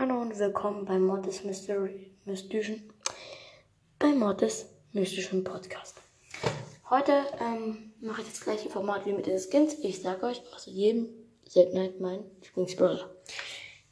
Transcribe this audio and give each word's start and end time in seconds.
Hallo 0.00 0.18
und 0.18 0.38
willkommen 0.38 0.86
bei 0.86 0.98
Mortis 0.98 1.44
Mystery 1.44 2.10
Mystischen, 2.24 2.90
bei 3.98 4.14
Mortis 4.14 4.64
Mystischen 4.94 5.44
Podcast. 5.44 6.00
Heute 6.88 7.12
ähm, 7.38 7.92
mache 8.00 8.22
ich 8.22 8.28
das 8.28 8.40
gleiche 8.40 8.70
Format 8.70 9.04
wie 9.04 9.12
mit 9.12 9.26
den 9.26 9.38
Skins. 9.38 9.74
Ich 9.82 10.00
sage 10.00 10.24
euch 10.24 10.40
aus 10.54 10.64
jedem 10.64 11.10
Seltenheit 11.46 12.00
mein 12.00 12.24
Lieblingsbrawler. 12.42 13.10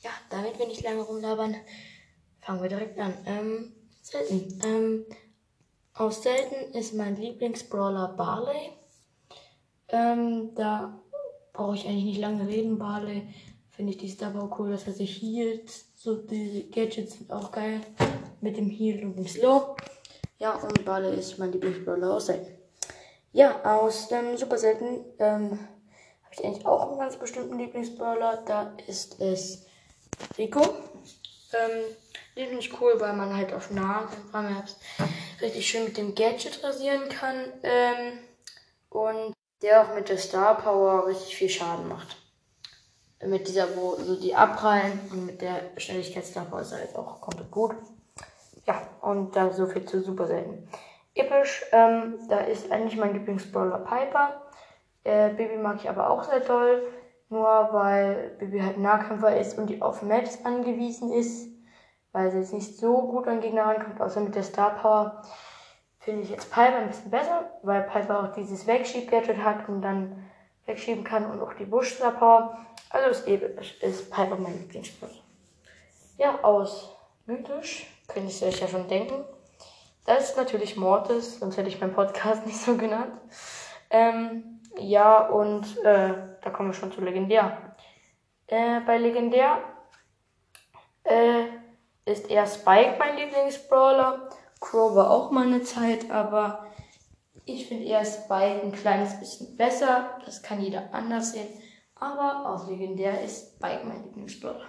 Ja, 0.00 0.10
damit 0.30 0.58
wir 0.58 0.66
nicht 0.66 0.82
lange 0.82 1.02
rumlabern, 1.02 1.56
fangen 2.40 2.62
wir 2.62 2.70
direkt 2.70 2.98
an. 2.98 3.12
Ähm, 3.26 3.72
selten. 4.00 4.62
Ähm, 4.64 5.04
aus 5.92 6.22
selten 6.22 6.72
ist 6.74 6.94
mein 6.94 7.16
Lieblingsbrawler 7.16 8.14
Barley. 8.16 8.70
Ähm, 9.88 10.54
da 10.54 11.02
brauche 11.52 11.74
ich 11.74 11.86
eigentlich 11.86 12.04
nicht 12.04 12.20
lange 12.20 12.48
reden. 12.48 12.78
Barley 12.78 13.28
finde 13.78 13.92
ich 13.92 13.98
die 13.98 14.10
Starbow 14.10 14.52
cool, 14.58 14.72
dass 14.72 14.88
er 14.88 14.92
sich 14.92 15.22
healt. 15.22 15.70
So 15.94 16.16
die 16.16 16.68
Gadgets 16.68 17.14
sind 17.14 17.32
auch 17.32 17.52
geil. 17.52 17.80
Mit 18.40 18.56
dem 18.56 18.68
Heal 18.68 19.04
und 19.04 19.14
dem 19.14 19.28
Slow. 19.28 19.76
Ja, 20.40 20.54
und 20.54 20.84
Barley 20.84 21.16
ist 21.16 21.38
mein 21.38 21.52
Lieblingsbrawler 21.52 22.14
aus 22.14 22.26
selten. 22.26 22.58
Ja, 23.32 23.62
aus 23.62 24.08
dem 24.08 24.36
Super 24.36 24.58
selten 24.58 25.04
ähm, 25.20 25.52
habe 25.52 26.32
ich 26.32 26.44
eigentlich 26.44 26.66
auch 26.66 26.88
einen 26.88 26.98
ganz 26.98 27.16
bestimmten 27.16 27.56
Lieblingsbrawler. 27.56 28.42
Da 28.44 28.74
ist 28.88 29.20
es 29.20 29.64
Rico. 30.36 30.60
Ähm, 31.52 31.84
den 32.36 32.58
cool, 32.80 32.94
weil 32.98 33.12
man 33.12 33.36
halt 33.36 33.52
auf 33.52 33.70
Nahkampf 33.70 34.74
richtig 35.40 35.68
schön 35.68 35.84
mit 35.84 35.96
dem 35.96 36.16
Gadget 36.16 36.64
rasieren 36.64 37.08
kann. 37.08 37.36
Ähm, 37.62 38.18
und 38.90 39.34
der 39.62 39.82
auch 39.82 39.94
mit 39.94 40.08
der 40.08 40.18
Star 40.18 40.56
Power 40.56 41.06
richtig 41.06 41.36
viel 41.36 41.48
Schaden 41.48 41.86
macht 41.86 42.16
mit 43.24 43.48
dieser, 43.48 43.76
wo 43.76 43.96
so 43.96 44.20
die 44.20 44.34
abprallen 44.34 45.00
und 45.10 45.26
mit 45.26 45.42
der 45.42 45.60
Schnelligkeitsdauer 45.76 46.60
ist 46.60 46.72
halt 46.72 46.94
auch 46.96 47.20
komplett 47.20 47.50
gut. 47.50 47.74
Ja, 48.66 48.82
und 49.00 49.34
da 49.34 49.50
so 49.50 49.66
viel 49.66 49.84
zu 49.86 50.02
super 50.02 50.26
selten. 50.26 50.68
Episch, 51.14 51.64
ähm, 51.72 52.18
da 52.28 52.38
ist 52.40 52.70
eigentlich 52.70 52.96
mein 52.96 53.14
Lieblingsbrawler 53.14 53.78
Piper. 53.78 54.42
Äh, 55.04 55.30
Baby 55.30 55.56
mag 55.56 55.76
ich 55.76 55.88
aber 55.88 56.10
auch 56.10 56.22
sehr 56.22 56.44
toll, 56.44 56.82
nur 57.28 57.68
weil 57.72 58.36
Baby 58.38 58.60
halt 58.60 58.78
Nahkämpfer 58.78 59.36
ist 59.36 59.58
und 59.58 59.68
die 59.68 59.82
auf 59.82 60.02
Maps 60.02 60.44
angewiesen 60.44 61.12
ist, 61.12 61.48
weil 62.12 62.30
sie 62.30 62.38
jetzt 62.38 62.52
nicht 62.52 62.76
so 62.76 63.08
gut 63.08 63.26
an 63.26 63.40
Gegner 63.40 63.64
rankommt, 63.64 64.00
außer 64.00 64.20
mit 64.20 64.34
der 64.34 64.42
Star 64.44 64.70
Power. 64.70 65.22
Finde 65.98 66.22
ich 66.22 66.30
jetzt 66.30 66.52
Piper 66.52 66.76
ein 66.76 66.88
bisschen 66.88 67.10
besser, 67.10 67.50
weil 67.62 67.82
Piper 67.82 68.22
auch 68.22 68.32
dieses 68.32 68.66
Wegschieb-Gadget 68.66 69.42
hat 69.42 69.68
und 69.68 69.82
dann 69.82 70.24
wegschieben 70.66 71.02
kann 71.02 71.28
und 71.30 71.40
auch 71.40 71.54
die 71.54 71.64
Bush 71.64 71.94
Star 71.94 72.12
Power. 72.12 72.58
Also 72.90 73.30
ist, 73.30 73.82
ist 73.82 74.10
Piper 74.10 74.36
mein 74.36 74.58
Lieblingsspieler. 74.58 75.10
Ja, 76.16 76.42
aus 76.42 76.96
mythisch, 77.26 77.86
könnte 78.08 78.30
ich 78.30 78.42
euch 78.42 78.60
ja 78.60 78.68
schon 78.68 78.88
denken. 78.88 79.24
Das 80.06 80.30
ist 80.30 80.36
natürlich 80.36 80.76
Mortis, 80.76 81.38
sonst 81.38 81.58
hätte 81.58 81.68
ich 81.68 81.80
meinen 81.80 81.94
Podcast 81.94 82.46
nicht 82.46 82.58
so 82.58 82.76
genannt. 82.76 83.12
Ähm, 83.90 84.60
ja, 84.78 85.26
und 85.26 85.78
äh, 85.84 86.14
da 86.40 86.50
kommen 86.50 86.70
wir 86.70 86.74
schon 86.74 86.92
zu 86.92 87.00
Legendär. 87.00 87.74
Äh, 88.46 88.80
bei 88.80 88.96
Legendär 88.96 89.58
äh, 91.04 91.44
ist 92.06 92.30
eher 92.30 92.46
Spike 92.46 92.96
mein 92.98 93.16
Lieblingsbrawler. 93.16 94.30
Crow 94.60 94.94
war 94.94 95.10
auch 95.10 95.30
mal 95.30 95.46
eine 95.46 95.62
Zeit, 95.62 96.10
aber 96.10 96.66
ich 97.44 97.68
finde 97.68 97.84
eher 97.84 98.04
Spike 98.04 98.62
ein 98.62 98.72
kleines 98.72 99.18
bisschen 99.18 99.56
besser. 99.56 100.18
Das 100.24 100.42
kann 100.42 100.60
jeder 100.60 100.88
anders 100.92 101.32
sehen. 101.32 101.48
Aber 102.00 102.48
aus 102.48 102.68
legendär 102.68 103.22
ist 103.22 103.54
Spike 103.56 103.84
mein 103.84 104.04
Lieblingsbrawler. 104.04 104.66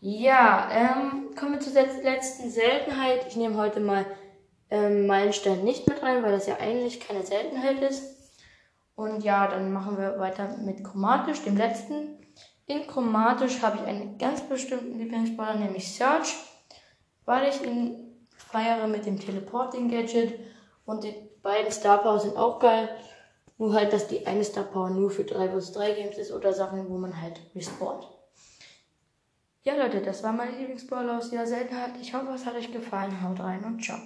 Ja, 0.00 0.68
ähm, 0.72 1.34
kommen 1.38 1.52
wir 1.52 1.60
zur 1.60 1.74
letzten 1.74 2.50
Seltenheit. 2.50 3.26
Ich 3.28 3.36
nehme 3.36 3.58
heute 3.58 3.80
mal 3.80 4.06
ähm, 4.70 5.06
Meilenstein 5.06 5.62
nicht 5.62 5.86
mit 5.86 6.02
rein, 6.02 6.22
weil 6.22 6.32
das 6.32 6.46
ja 6.46 6.56
eigentlich 6.56 7.00
keine 7.00 7.22
Seltenheit 7.22 7.82
ist. 7.82 8.02
Und 8.94 9.24
ja, 9.24 9.46
dann 9.46 9.72
machen 9.72 9.98
wir 9.98 10.18
weiter 10.18 10.56
mit 10.58 10.84
Chromatisch, 10.84 11.42
dem 11.42 11.56
letzten. 11.56 12.18
In 12.66 12.86
Chromatisch 12.86 13.62
habe 13.62 13.78
ich 13.78 13.82
einen 13.82 14.16
ganz 14.16 14.42
bestimmten 14.42 14.98
Lieblingsbrawler, 14.98 15.56
nämlich 15.56 15.92
Search, 15.92 16.34
weil 17.24 17.48
ich 17.48 17.62
ihn 17.62 18.26
feiere 18.36 18.86
mit 18.86 19.06
dem 19.06 19.18
Teleporting 19.18 19.90
Gadget 19.90 20.38
und 20.86 21.04
die 21.04 21.14
beiden 21.42 21.72
Star 21.72 21.98
Power 21.98 22.20
sind 22.20 22.36
auch 22.36 22.58
geil. 22.58 22.88
Nur 23.60 23.74
halt, 23.74 23.92
dass 23.92 24.08
die 24.08 24.26
eine 24.26 24.42
Star 24.42 24.64
Power 24.64 24.88
nur 24.88 25.10
für 25.10 25.22
3 25.22 25.50
vs 25.50 25.72
3 25.72 25.92
Games 25.92 26.16
ist 26.16 26.32
oder 26.32 26.50
Sachen, 26.54 26.88
wo 26.88 26.96
man 26.96 27.20
halt 27.20 27.42
respawnt. 27.54 28.08
Ja, 29.64 29.76
Leute, 29.76 30.00
das 30.00 30.22
war 30.22 30.32
mein 30.32 30.58
Lieblingsbrawler 30.58 31.18
aus 31.18 31.28
dieser 31.28 31.46
Seltenheit. 31.46 31.92
Ich 32.00 32.14
hoffe, 32.14 32.32
es 32.34 32.46
hat 32.46 32.54
euch 32.54 32.72
gefallen. 32.72 33.22
Haut 33.22 33.38
rein 33.38 33.62
und 33.62 33.84
ciao. 33.84 34.00